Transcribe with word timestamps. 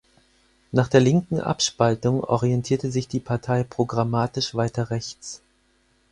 Nach 0.71 0.87
der 0.87 0.99
linken 0.99 1.39
Abspaltung 1.41 2.23
orientierte 2.23 2.89
sich 2.89 3.07
die 3.07 3.19
Partei 3.19 3.63
programmatisch 3.63 4.55
weiter 4.55 4.89
rechts. 4.89 5.43